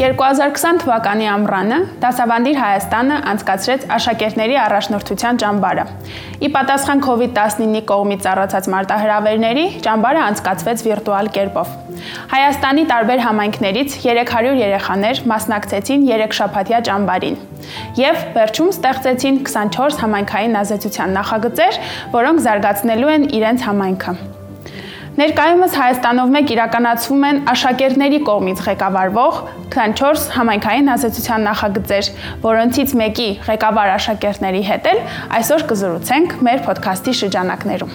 [0.00, 5.84] 2020 թվականի ամռանը Դասավանդիր Հայաստանը անցկացրեց աշակերտների առաջնորդության ճամբարը։
[6.40, 11.76] Ի պատասխան COVID-19-ի կողմից ծառացած մարտահրավերների, ճամբարը անցկացվեց վիրտուալ կերպով։
[12.32, 17.40] Հայաստանի տարբեր համայնքներից 300 երեխաներ մասնակցեցին 3 շաբաթյա ճամբարին
[18.00, 21.80] եւ վերջում ստեղծեցին 24 համայնքային ազդեցության նախագծեր,
[22.16, 24.39] որոնք զարգացնելու են իրենց համայնքը։
[25.20, 29.40] Ներկայումս Հայաստանով մեկ իրականացվում են աշակերտների կողմից ղեկավարվող
[29.74, 32.08] 24 համայնքային ազդեցության նախագծեր,
[32.44, 35.02] որոնցից մեկի ղեկավար աշակերտների հետ էլ
[35.40, 37.92] այսօր կզրուցենք մեր ոդքասթի շրջանակներում։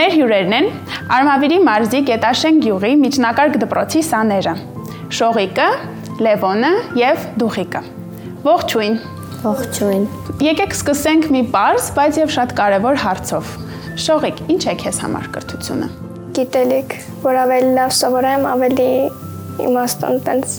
[0.00, 0.70] Մեր հյուրերն են
[1.18, 4.56] Արմավիրի մարզի Գետաշեն գյուղի միջնակարգ դպրոցի սաները։
[5.20, 5.70] Շողիկը,
[6.24, 7.86] Լևոնը եւ Դուխիկը։
[8.48, 9.00] Ողջույն։
[9.44, 10.10] Ողջույն։
[10.48, 13.56] Եկեք սկսենք մի բարձ, բայց եւ շատ կարեւոր հարցով։
[14.08, 16.07] Շողիկ, ինչ է քեզ համար կրթությունը
[16.38, 18.90] գիտելիք, որ ավելի լավ սովորեմ, ավելի
[19.68, 20.58] իմաստուն տենց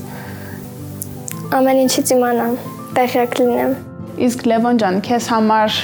[1.55, 2.57] ամեն ինչից իմանամ,
[2.97, 3.71] տեղյակ լինեմ։
[4.27, 5.77] Իսկ Լևոն ջան, քեզ համար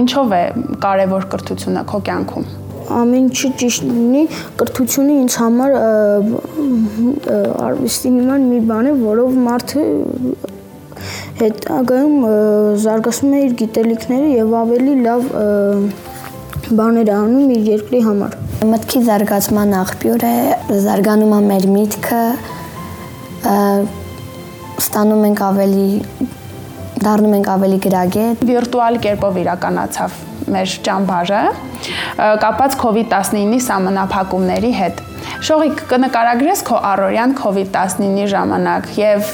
[0.00, 0.42] ինչով է
[0.82, 2.48] կարևոր կրթությունը քո կյանքում։
[2.98, 4.22] Ամեն ինչի ճիշտ լինի,
[4.60, 5.76] կրթությունը ինձ համար
[7.68, 9.86] արվեստի նման մի բան է, որով մարդը
[11.38, 12.16] հետագայում
[12.84, 15.28] զարգացնում է իր գիտելիքները եւ ավելի լավ
[16.68, 18.34] բաներ անում իր երկրի համար։
[18.68, 20.32] Մտքի զարգացման աղբյուր է,
[20.84, 22.20] զարգանում է մեր միտքը,
[24.82, 25.86] ստանում ենք ավելի
[27.06, 30.20] դառնում ենք ավելի գրագետ։ Վիրտուալ կերպով իրականացավ
[30.52, 31.42] մեր ճամբարը
[32.44, 35.04] կապած COVID-19-ի սահմանափակումների հետ։
[35.38, 39.28] Շողիկ կնկարագրես քո առօրյան COVID-19-ի ժամանակ եւ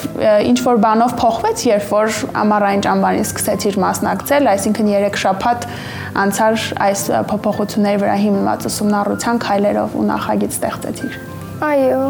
[0.51, 5.67] ինչ որ բանով փոխվեց, երբ որ ամառային ճամբարին սկսեցիր մասնակցել, այսինքն 3 շաբաթ
[6.25, 11.19] անցար այս փոփոխությունների վրա հիմնված ուսումնառության քայլերով ու նախագիծ ստեղծեցիր։
[11.73, 12.05] Այո։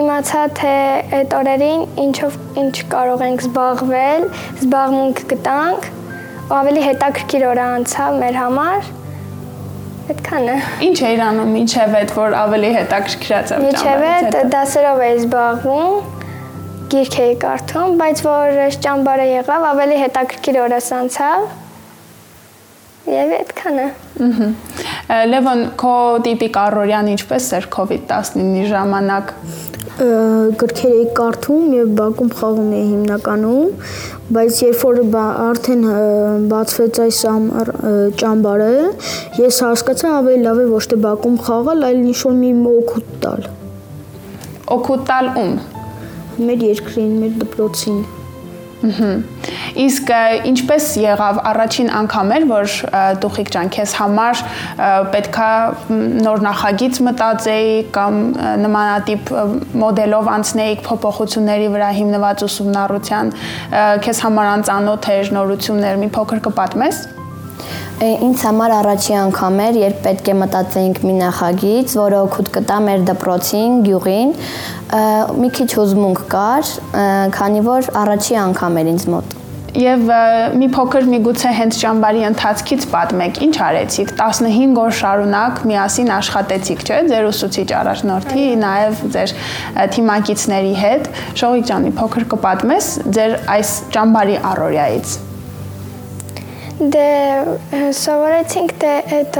[0.00, 0.74] Իմացա թե
[1.20, 4.28] այդ օրերին ինչով ինչ կարող ենք զբաղվել,
[4.64, 5.90] զբաղմունք գտանք,
[6.56, 8.94] ավելի հետաքրքիր օր անցավ մեր համար
[10.06, 10.56] Այդքան է։
[10.86, 15.94] Ինչ էիր անում ինչև այդ որ ավելի հետաքրքրացավ ճամփա։ Ինչև այդ դասերով էի զբաղվում,
[16.92, 21.46] գիրք էի կարդում, բայց որ ճամբարը եղավ, ավելի հետաքրքիր օրս անցավ։
[23.06, 23.88] Եվ այդքան է։
[24.26, 24.46] Ահա։
[25.30, 25.96] Լևոն, քո
[26.26, 29.34] տիպիկ առօրյան ինչպես էր COVID-19-ի ժամանակ
[29.96, 33.86] գրքեր էի կարդում եւ բակում խաղում էի հիմնականում,
[34.36, 34.98] բայց երբ որ
[35.46, 35.86] արդեն
[36.50, 37.20] բացվեց այս
[38.22, 38.72] ճամբարը,
[39.40, 43.48] ես հասկացա ավելի լավ է ոչ թե բակում խաղալ, այլ ինչ որ մի օգուտ տալ։
[44.76, 45.56] Օգուտ տալ ում։
[46.44, 48.15] Մեր երկրին, մեր դպրոցին։ Ահա։
[48.76, 50.10] Իսկ
[50.50, 52.74] ինչպես եղավ առաջին անգամ էր, որ
[53.22, 54.42] Տուխիկ ջան քեզ համար
[55.14, 55.48] պետքա
[56.26, 58.20] նոր նախագիծ մտածեի կամ
[58.66, 59.34] նմանատիպ
[59.82, 63.36] մոդելով անցնեիք փոփոխությունների վրա հիմնված ուսումնառության,
[64.06, 67.06] քեզ համար անծանոթ էր նորություններ, մի փոքր կպատմես
[68.06, 73.06] ինձ համար առաջի անգամ էր, երբ պետք է մտածեինք մի նախագիծ, որը օգուտ կտա մեր
[73.12, 74.36] դպրոցին, գյուղին,
[75.40, 76.76] մի քիչ հուզմունք կար,
[77.40, 79.36] քանի որ առաջի անգամ էր ինձ մոտ
[79.76, 80.06] Եվ
[80.56, 87.02] մի փոքր միգուցե հենց ճամբարի ընթացքից պատմեք, ինչ արեցիք 15 օր շարունակ միասին աշխատեցիք, չէ՞,
[87.12, 89.36] ձեր ուսուցիչ առաջնորդի, նաև ձեր
[89.98, 91.12] թիմակիցների հետ։
[91.44, 95.16] Շողիկ ջան, մի փոքր կպատմես ձեր այս ճամբարի առօրյայից։
[96.76, 97.10] Դե
[97.96, 99.36] սովորեցինք թե այդ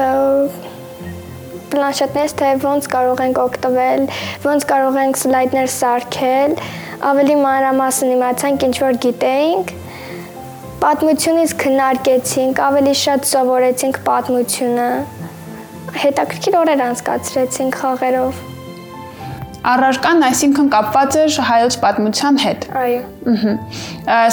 [1.73, 4.07] պլանշետներից թե ոնց կարող ենք օգտվել,
[4.47, 6.55] ոնց կարող ենք սլայդներ սարքել,
[7.11, 9.75] ավելի մանրամասն իմացանք ինչ որ գիտեինք
[10.77, 14.89] Պատմությունից քննարկեցինք, ավելի շատ սովորեցինք պատմությունը։
[16.03, 18.46] Հետաքրքիր օրեր անցկացրեցինք խաղերով։
[19.66, 22.99] Առարկան, այսինքն կապված էր հայոց պատմության հետ։ Այո։
[23.32, 23.54] Ահա։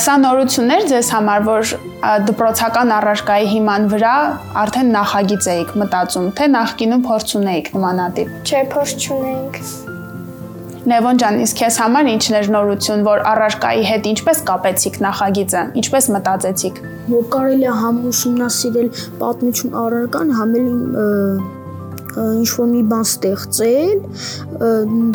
[0.03, 1.71] Սա նորություններ ձեզ համար, որ
[2.27, 4.11] դպրոցական առարկայի հիման վրա
[4.63, 9.57] արդեն նախագիծ էիք մտածում, թե նախկինում փորձ ունեիք նմանատիպ։ Չէ, փորձ չունեինք։
[10.83, 16.09] Նևոն ջան, իսկ քեզ համար ինչն էր նորություն, որ առարկայի հետ ինչպես կապեցիք նախագիծը, ինչպես
[16.17, 16.81] մտածեցիք։
[17.13, 18.89] Որ կարելի է համ ուսումնասիրել
[19.23, 21.62] պատմություն առարկան, համ էլ
[22.23, 24.01] ինչ որ մի բան ստեղծել,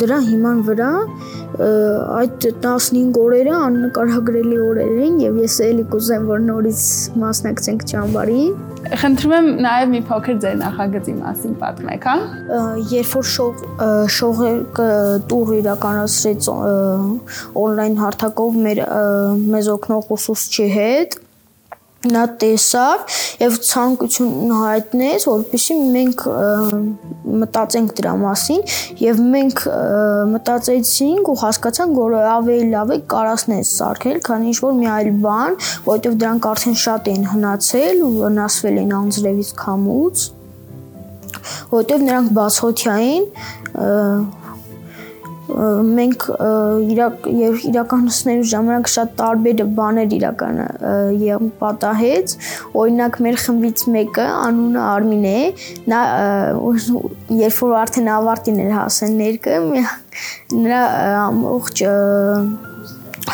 [0.03, 0.93] դրա հիման վրա
[1.59, 6.83] այդ 15 օրերը աննկարագրելի օրեր են եւ ես էլի կուզեմ որ նորից
[7.23, 12.59] մասնակցենք ճամբարին Խնդրում եմ նաև մի փոքր ձեր նախագծի մասին պատմեք, հա։
[12.89, 13.63] Երբ որ շող
[14.15, 14.51] շողը
[15.29, 16.47] տուր իրականացրեց
[17.59, 18.81] on-line հարթակով մեր
[19.51, 21.19] մեզ օգնող ուսուցչի հետ,
[22.07, 26.23] նա տեսավ եւ ցանկություն հայտնեց, որպեսզի մենք
[27.41, 28.61] մտածենք դրա մասին
[29.03, 29.63] եւ մենք
[30.31, 35.59] մտածեցինք ու հասկացանք, որ ավելի լավ է կարասներ սարքել, քան ինչ որ մի այլ բան,
[35.89, 40.27] որովհետեւ դրանք արդեն շատ են հնացել ու վնասվել են անձրևից քամուց
[41.69, 43.25] որովհետև նրանք բացօթյային
[45.49, 46.25] մենք
[46.93, 47.27] իրակ
[47.69, 50.67] իրականացնելու ժամանակ շատ տարբեր բաներ իրականը
[51.23, 52.35] եւ պատահեց
[52.83, 55.41] օրինակ մեր խմբից մեկը անունը Արմին է
[55.93, 56.01] նա
[57.41, 59.59] երբ որ արդեն ավարտին էր հասել ներկը
[60.59, 60.81] նրա
[61.25, 61.85] ամբողջ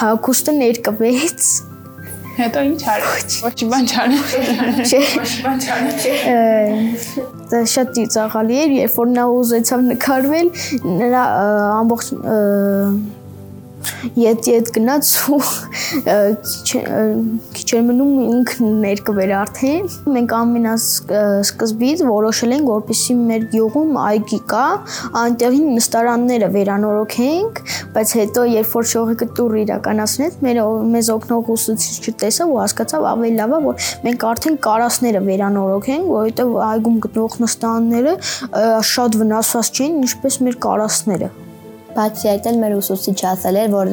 [0.02, 1.54] հակոստը ներկվեց
[2.36, 4.34] Հետո ինչ արեց։ Ոչ բան չարեց։
[4.90, 7.06] Չէ։ Ոչ բան չարեց։
[7.52, 10.50] Դա շատ ծիծաղալի էր, երբ որ նա ուզեցավ նկարվել,
[11.00, 11.24] նրա
[11.80, 12.10] ամբողջ
[14.20, 15.40] ետ-ետ գնաց ու
[17.56, 24.66] քիչ էր մնում ինքն ներկվեր արդեն։ Մենք ամենասկզբից որոշել ենք, որպեսզի մեր գյուղում այգի կա,
[25.22, 27.62] այնտեղին նստարանները վերանորոգենք,
[27.96, 30.62] բայց հետո երբ որ շողիկը տուր իրականացնեց, մեր
[30.96, 36.54] մեզ օգնող ուսուցիչը տեսավ ու հասկացավ ավելի լավ է, որ մենք արդեն կարասները վերանորոգենք, որովհետև
[36.72, 38.20] այգում գտնող նստարանները
[38.96, 41.34] շատ վնասված չեն, ինչպես մեր կարասները։
[41.96, 43.92] Բացի այդ էլ մեր ուսուցիչը ասել էր, որ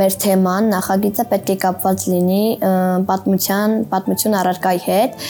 [0.00, 2.44] մեր թեման նախագիծը պետք է կապված լինի
[3.08, 5.26] պատմության, պատմություն առարկայի հետ։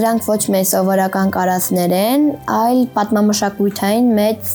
[0.00, 2.28] Դրանք ոչ միայն սովորական կարասներ են,
[2.60, 4.52] այլ պատմամշակութային մեծ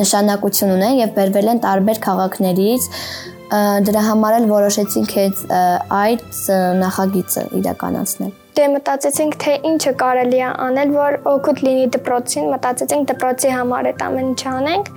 [0.00, 2.90] նշանակություն ունեն եւ բերվել են տարբեր քաղաքներից
[3.86, 5.14] դրա համար էլ որոշեցինք
[6.00, 6.26] այդ
[6.82, 13.50] նախագիծը իրականացնել դե մտածեցինք թե ինչը կարելի է անել, որ օգուտ լինի դպրոցին, մտածեցինք դպրոցի
[13.52, 14.90] համար այդ ամեն ինչ անենք։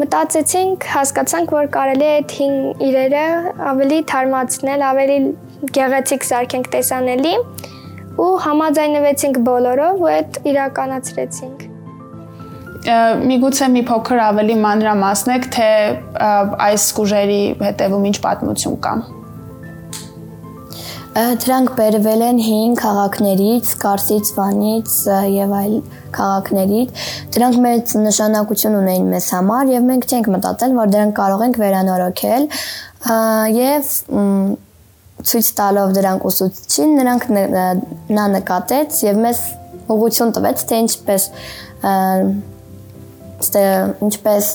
[0.00, 2.54] Մտածեցինք, հասկացանք, որ կարելի է այդ հին
[2.88, 3.24] իրերը
[3.72, 5.18] ավելի թարմացնել, ավելի
[5.76, 7.34] գեղեցիկ սարքենք տեսանելի
[8.20, 11.68] ու համաձայնվեցինք բոլորով ու այդ իրականացրեցինք
[12.80, 15.70] միգուցե մի փոքր ավելի մանրամասնեք, թե
[16.64, 18.92] այս սկուժերի հետևում ինչ պատմություն կա։
[21.10, 24.96] Դրանք բերվել են հին քաղաքներից, Կարսից, Վանից
[25.34, 25.72] եւ այլ
[26.14, 31.58] քաղաքներից։ Դրանք մեծ նշանակություն ունեին մեզ համար եւ մենք չենք մտածել, որ դրանք կարող ենք
[31.62, 32.46] վերանորոգել
[33.56, 33.90] եւ
[35.30, 37.26] ցույց տալով դրանք ուսուցչին, նրանք
[38.14, 39.40] նա նկատեց եւ մեզ
[39.90, 41.26] ուղղություն տվեց, թե ինչպես
[44.06, 44.52] ինչպես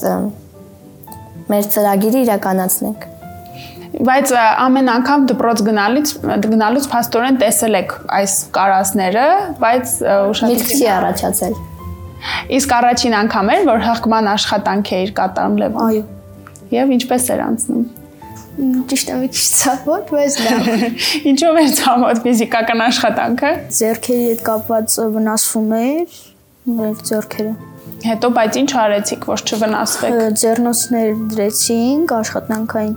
[1.52, 3.06] մեր ծրագիրը իրականացնենք
[4.04, 6.10] բայց ամեն անգամ դպրոց գնալից
[6.52, 9.28] գնալուց փաստորեն տեսել եք այս կարասները,
[9.62, 9.94] բայց
[10.32, 11.54] ուշադրություն չի առաջացել։
[12.56, 16.02] Իսկ առաջին անգամ էր, որ հղկման աշխատանք էիր կատարում Լևոն։ Այո։
[16.76, 17.86] Եվ ինչպես էր անցնում։
[18.90, 20.68] Ճիշտ է, մի քիչ ցավոտ, բայց լավ։
[21.30, 23.50] Ինչով էր ցավոտ ֆիզիկական աշխատանքը։
[23.80, 26.20] Ձերքերի հետ կապված վնասվում էր
[26.76, 27.56] մեր ձերքերը։
[28.06, 32.96] Հետո բայց ինչ արեցիք, որ չվնասվեք։ Ձեռնոցներ դրեցինք աշխատանքային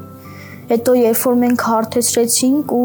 [0.70, 2.84] Հետո երբ որ մենք հարթեցրեցինք ու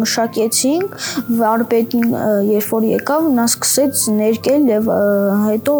[0.00, 0.96] մշակեցինք,
[1.42, 2.16] վարպետին
[2.48, 4.90] երբ որ եկավ, նա սկսեց ներկել եւ
[5.46, 5.76] հետո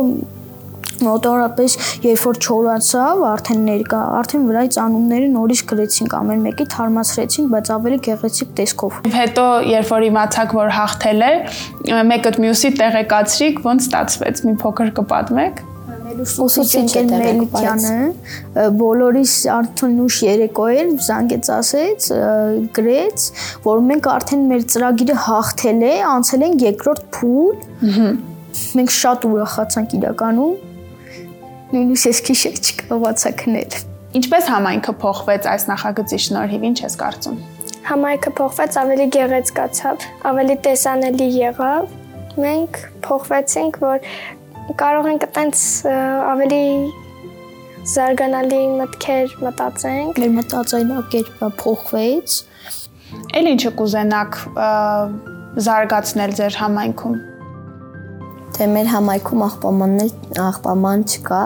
[1.02, 1.74] մոտորապես
[2.04, 7.98] երբ որ չորացավ, արդեն ներկա, արդեն վրայից անունները նորից գրեցինք, ամեն մեկի թարմացրեցինք, բայց ավելի
[8.06, 11.32] գեղեցիկ տեսքով։ Հետո երբ որ իմացաք, որ հաղթել է,
[12.12, 15.62] մեկը մյուսի տեղեկացրիք, ոնց ստացվեց, մի փոքր կպատմեք
[16.20, 22.08] ուսուցիչ Մելիքյանը բոլորիս արդյունուշ երեկո էր զանգեց ասեց
[22.78, 23.28] գրեց
[23.66, 27.48] որ մենք արդեն մեր ծրագիրը հաղթել է անցել ենք երկրորդ փուլ
[28.80, 30.54] մենք շատ ուրախացանք իրականում
[31.72, 33.80] նույնիսկ ես քիշեր չկարողացա քնել
[34.20, 37.38] ինչպես համայնքը փոխվեց այս նախագծի շնորհիվ ինչ ես կարծում
[37.88, 41.96] համայնքը փոխվեց ավելի գեղեցկացավ ավելի տեսանելի եղավ
[42.44, 44.06] մենք փոխվեցինք որ
[44.62, 45.60] կարող ենք այտենց
[46.30, 46.66] ավելի
[47.92, 52.36] զարգանալի մտքեր մտածենք։ Մեր մտածելակերպը փոխվեց։
[53.40, 54.38] Էլ ինչը կուզենաք
[55.66, 57.16] զարգացնել ձեր համայնքում։
[58.52, 61.40] Թե մեր համայնքում աղբամանն աղբաման չկա,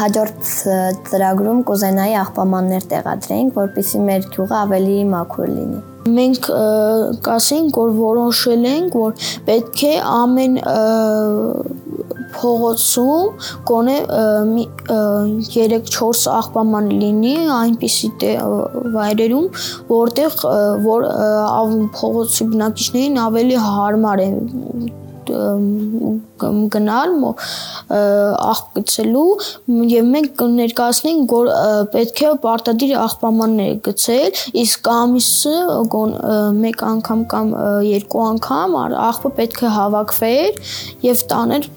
[0.00, 0.50] հաջորդ
[1.12, 6.46] ծրագրում կուզենայի աղբամաններ տեղադրենք, որպեսզի մեր գյուղը ավելի մաքուր լինի մենք
[7.24, 10.54] կասենք, որ որոշել ենք, որ պետք է ամեն
[12.36, 13.96] փողոցում գոնե
[15.50, 18.10] 3-4 աղբաման լինի այնպիսի
[18.96, 19.46] վայրերում,
[19.90, 20.40] որտեղ
[20.86, 21.06] որ
[22.00, 24.30] փողոցի բնակիչներին ավելի հարմար է
[26.74, 27.12] գնալ
[27.90, 29.24] աղբ գցելու
[29.92, 31.50] եւ մենք կներկայացնենք որ
[31.94, 35.56] պետք է պարտադիր աղբամաններ գցել իսկ ամիսը
[36.60, 37.52] մեկ անգամ կամ
[37.88, 38.78] երկու անգամ
[39.10, 40.62] աղբը պետք է հավաքվեր
[41.10, 41.70] եւ տաներ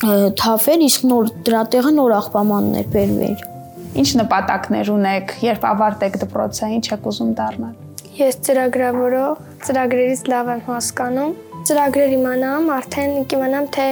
[0.00, 3.48] թափեր իսկ նոր դրա տեղը նոր աղբամաններ բերվեր
[3.90, 7.72] Ինչ նպատակներ ունեք, երբ ավարտեք դպրոցը, ինչ եք ուզում դառնալ։
[8.20, 11.32] Ես ծրագրավորող, ծրագրերից լավ եմ հասկանում։
[11.70, 13.88] Ծրագրեր իմանամ, արդեն կիմանամ թե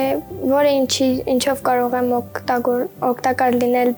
[0.53, 3.91] որը ինչի ինչով կարող եմ օգտագոր օգտակար լինել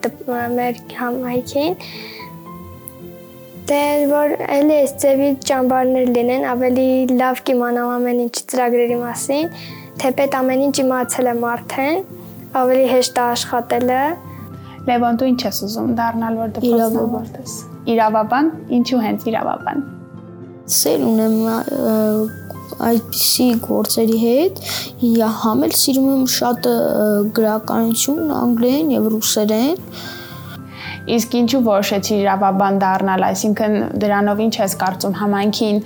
[0.56, 1.76] մեր համայնքին։
[3.70, 6.88] Դե որ էլի այս ձևի ճամբարներ լինեն, ավելի
[7.20, 9.52] լավ կիմանամ ամեն ինչ ծրագրերի մասին,
[10.00, 12.04] թեպետ ամեն ինչ իմացել եմ արդեն,
[12.60, 14.02] ավելի հեշտ է աշխատելը։
[14.90, 17.56] Լևոն, դու ինչ ես ուզում դառնալ, որ դպրոցն ավարտես։
[17.94, 19.82] Իրավաբան, ինչու հենց իրավաբան?
[20.80, 21.36] Սեր ունեմ
[22.90, 24.60] այդպիսի գործերի հետ
[25.40, 26.68] համ էլ սիրում եմ շատ
[27.36, 29.82] գրականություն անգլերեն եւ ռուսերեն
[31.16, 35.82] Իսկ ինչու որոշեցի իրավաբան դառնալ, այսինքն դրանով ինչ ես կարծում համայնքին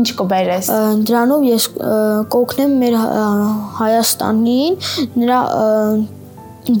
[0.00, 0.70] ինչ կբերես։
[1.10, 1.66] Դրանով ես
[2.34, 2.96] կօգնեմ մեր
[3.80, 4.80] Հայաստանին
[5.24, 5.40] նրա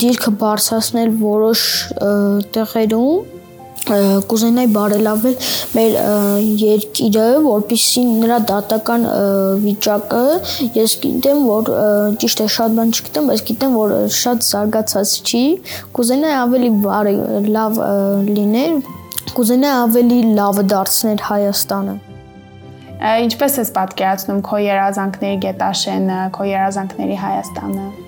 [0.00, 1.66] դիրքը բարձրացնել որոշ
[2.54, 3.39] տեղերում
[3.88, 5.36] կուզենայի բարելավել
[5.76, 5.94] մեր
[6.60, 9.06] երկիրը, որպեսզի նրա դատական
[9.64, 10.22] վիճակը
[10.76, 11.70] ես գիտեմ, որ
[12.22, 15.44] ճիշտ է շատ բան չգիտեմ, բայց գիտեմ, որ շատ զարգացած չի։
[15.96, 16.70] Կուզենայի ավելի
[17.56, 17.80] լավ
[18.28, 18.76] լիներ,
[19.38, 21.96] կուզենայի ավելի լավը դարձնել Հայաստանը։
[23.00, 27.99] Ինչպես ես պատկերացնում քո երազանքների գետաշենը, քո երազանքների Հայաստանը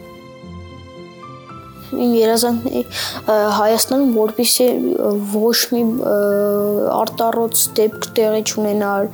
[1.92, 2.82] իմ երազանքների
[3.58, 4.68] Հայաստանում որպեսի
[5.34, 5.82] ոչ մի
[7.00, 9.11] արտառոց դեպք տեղի չունենար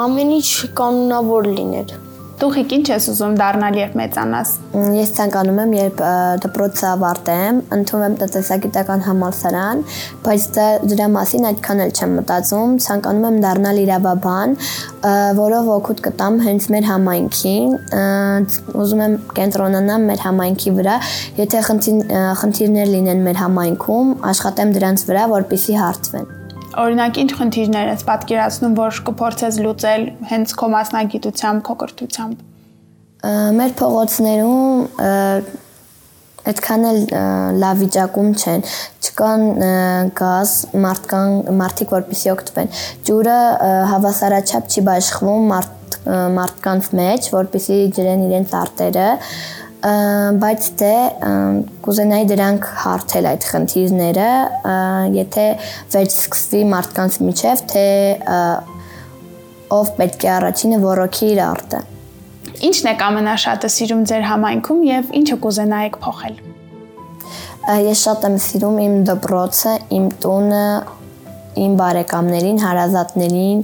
[0.00, 0.48] ամեն ինչ
[0.80, 1.98] կանոնավոր լիներ
[2.40, 4.50] Տուխիկ ինչ ես ուզում դառնալ երբ մեծանաս։
[4.96, 5.98] Ես ցանկանում եմ երբ
[6.40, 9.82] դպրոցը ավարտեմ, ընդունվեմ տնտեսագիտական համալսարան,
[10.24, 10.46] բայց
[10.88, 14.56] դրա մասին այդքան էլ չեմ մտածում, ցանկանում եմ դառնալ իրավաբան,
[15.42, 17.78] որով օգուտ կտամ հենց մեր համայնքին,
[18.80, 20.98] ուզում եմ կենտրոնանամ մեր համայնքի վրա,
[21.44, 26.39] եթե խնդիրներ լինեն մեր համայնքում, աշխատեմ դրանց վրա, որպիսի հարթվեն։
[26.78, 32.44] Օրինակ, ինչ խնդիրներ ես պատկերացնում, որ կփորձես լուծել հենց քո մասնագիտությամբ, քո կրթությամբ։
[33.58, 34.60] Մեր փողոցներում
[36.50, 37.00] այդքան էլ
[37.60, 38.62] լավ վիճակում չեն
[39.04, 39.42] չկան
[40.20, 42.72] գազ մարդկան մարդիկ որպեսի օգտվեն
[43.08, 43.36] ջուրը
[43.90, 45.98] հավասարաչափ չի բաշխվում մարդ
[46.40, 49.08] մարդկանց մեջ որպեսի ջրեն իրենց արտերը
[49.80, 50.94] բայց դե
[51.84, 54.26] կուզենայի դրանք հարթել այդ խնդիրները,
[55.16, 55.46] եթե
[55.94, 57.86] վերջ սկսվի մարդկանց միջև, թե
[59.78, 61.80] ով պետք է առաջինը ոռոգի իր արտը։
[62.70, 66.38] Ինչն է ամենաշատը սիրում ձեր համայնքում եւ ինչը կուզենայիք փոխել։
[67.86, 70.68] Ես շատ եմ սիրում իմ դպրոցը, իմ տունը,
[71.64, 73.62] իմ բարեկամներին, հարազատներին,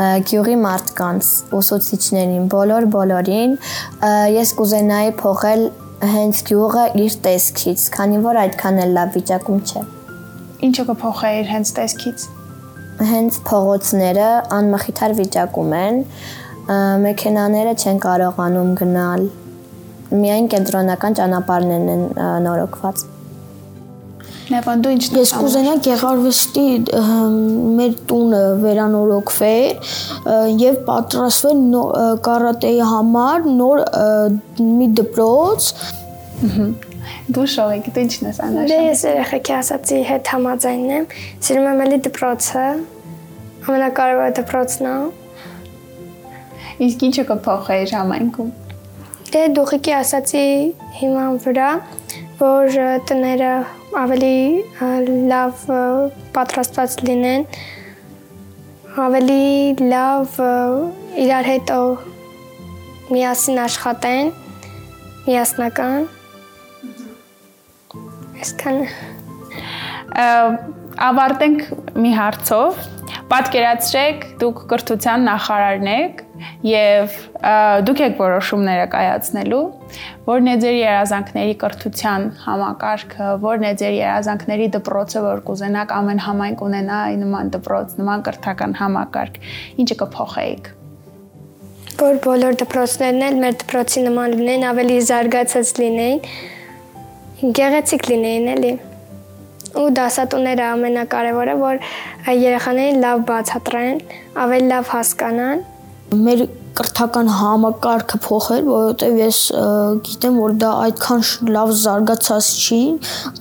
[0.00, 3.56] գյուղի մարդկանց, ուսուցիչներին, բոլոր բոլորին
[4.32, 5.64] ես կուզենայի փոխել
[6.14, 9.82] հենց գյուղը իր տեսքից, քանի որ այդքան էլ լավ վիճակում չէ։
[10.70, 12.26] Ինչը կփոխեիր հենց տեսքից։
[13.10, 16.02] Հենց փողոցները անմխիթար վիճակում են,
[17.04, 19.30] մեքենաները չեն կարողանում գնալ։
[20.20, 22.04] Միայն կենտրոնական ճանապարհներն են
[22.48, 23.04] նորոգված։
[24.50, 26.64] Լևոն դու ինչ Ես կուզենա գեղարվեստի
[27.76, 29.92] մեր տունը վերանորոգվեր
[30.58, 31.60] եւ պատրաստվեր
[32.26, 33.82] կարատեի համար նոր
[34.80, 35.68] մի դպրոց։
[37.30, 41.08] Դու շողիկ, դու ինչն ես անաշ։ Դե ես երեխեքի ասացի հետ համաձայնն եմ։
[41.46, 42.66] Սիրում եմ էլի դպրոցը։
[43.70, 44.94] Ամենակարևորը դպրոցն է։
[46.90, 48.54] Իսկ ինչը կփոխեիր համայնքում։
[49.30, 50.46] Դե դուխիկի ասացի
[50.98, 51.68] հիման վրա,
[52.40, 52.80] որ
[53.10, 53.52] տները
[53.98, 54.36] ավելի
[55.30, 55.62] լավ
[56.34, 57.46] պատրաստված լինեն,
[59.02, 59.46] ավելի
[59.90, 60.36] լավ
[61.24, 61.72] իրար հետ
[63.10, 64.30] միասին աշխատեն,
[65.26, 66.06] միասնական։
[68.40, 68.78] Այսքան
[71.10, 71.66] ավարտենք
[71.98, 72.86] մի հարցով
[73.30, 76.22] Պատկերացրեք, դուք կրթության նախարարն եք
[76.66, 77.12] եւ
[77.86, 79.60] դուք եք որոշումները կայացնելու,
[80.26, 86.66] որն է ձեր երազանքների կրթության համակարգը, որն է ձեր երազանքների դպրոցը, որ կուզենաք ամեն համայնք
[86.70, 89.40] ունենա նման դպրոց, նման կրթական համակարգ,
[89.84, 90.74] ինչը կփոխեիք
[92.00, 96.22] որ բոլոր դպրոցներն էլ մեր դպրոցի նման լինեն, ավելի զարգացած լինեն,
[97.60, 98.72] գեղեցիկ լինեն, էլի
[99.78, 101.82] ու դասատուները ամենակարևորը որ
[102.34, 104.00] երեխաներին լավ բացատրեն,
[104.44, 105.62] ավելի լավ հասկանան։
[106.26, 106.42] Մեր
[106.80, 109.40] կրթական համակարգը փոխել, որովհետև ես
[110.06, 111.24] գիտեմ, որ դա այդքան
[111.56, 112.82] լավ զարգացած չի,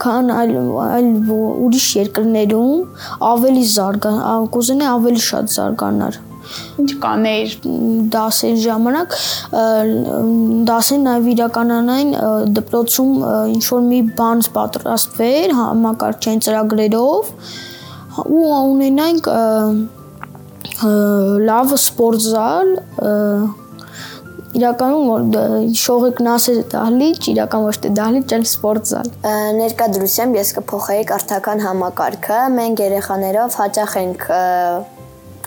[0.04, 0.56] քան այլ
[0.86, 4.16] այլ ուրիշ երկրներում ավելի զարգա,
[4.58, 6.20] կուզենա ավելի շատ զարգանար
[6.82, 7.56] ինչ կանեիր
[8.16, 9.16] դասերի ժամանակ
[10.70, 12.12] դասեն նաև իրականանային
[12.60, 13.14] դպրոցում
[13.56, 17.32] ինչ որ մի բան պատրաստվեր համակարգչային ծրագրերով
[18.26, 19.32] ու ունենանք
[21.50, 22.76] լավ սպորտզալ
[24.60, 29.12] իրականում որ շողիկն ասել դահլիճ, իրական ոչ թե դահլիճ, այլ սպորտզալ։
[29.60, 34.26] Ներկայդրությամբ ես կփոխեի կրթական համակարգը։ Մենք երեխաներով հաճախ ենք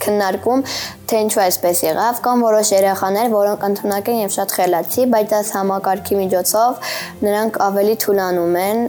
[0.03, 0.65] քննարկում,
[1.09, 5.53] թե ինչու այսպես եղավ, կամ որոշ երեխաներ, որոնք ընդունակ են եւ շատ խելացի, բայց այս
[5.57, 6.91] համակարգի միջոցով
[7.27, 8.83] նրանք ավելի թուլանում են,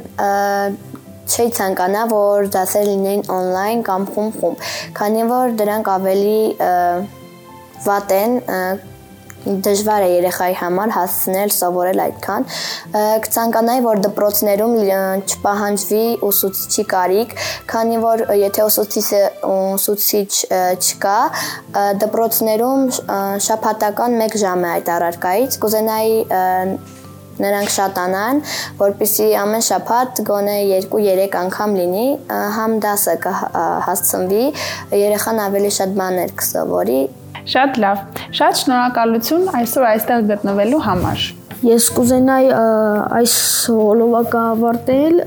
[1.24, 4.66] չի ցանկանա, որ դասեր լինեն on-line կամ խումբ-խումբ,
[4.98, 6.40] քանի որ դրանք ավելի
[7.84, 8.36] վատ են
[9.44, 12.48] դժվար է երեխայի համար հասցնել սովորել այդքան։
[13.26, 14.76] Կցանկանայի, որ դպրոցներում
[15.34, 17.36] չպահանջվի ուսուցիչի կարիք,
[17.74, 19.22] քանի որ եթե ուսուցիչը
[19.52, 20.32] ուսուցիչ
[20.80, 21.20] չկա,
[22.04, 22.90] դպրոցներում
[23.48, 26.20] շաբաթական 1 ժամ է այդ առարկայից, կուզենայի
[27.34, 28.42] նրանք շատանան,
[28.78, 32.06] որpիսի ամեն շաբաթ գոնե 2-3 անգամ լինի,
[32.60, 34.46] համ դասը կհասցնվի,
[35.02, 37.02] երեխան ավելի շատ բաներ կսովորի
[37.54, 38.04] Շատ լավ։
[38.38, 41.26] Շատ շնորհակալություն այսօր այստեղ գտնվելու համար։
[41.64, 42.50] Ես կուզենայի
[43.20, 43.36] այս
[43.72, 45.20] հոլովակը ավարտել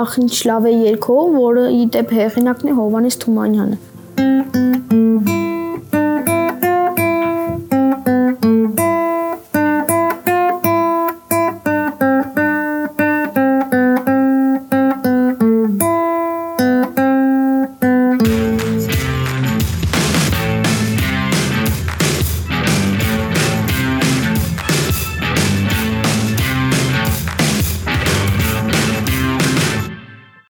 [0.00, 4.69] ախ ինչ լավ է երկով, որը ի դեպ հեղինակն է Հովանես Թումանյանը։